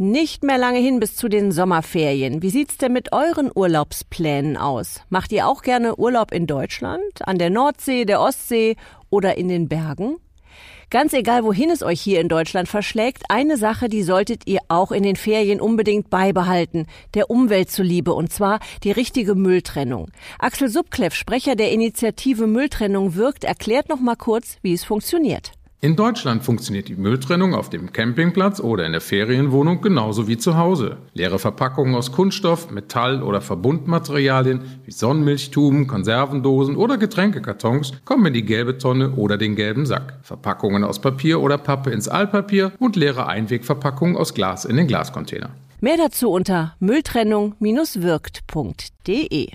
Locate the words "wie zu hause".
30.26-30.96